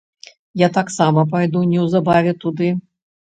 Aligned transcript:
Я 0.61 0.69
таксама 0.77 1.25
пайду 1.33 1.61
неўзабаве 1.75 2.33
туды. 2.45 2.73